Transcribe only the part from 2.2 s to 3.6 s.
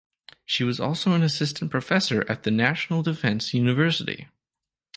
at the National Defense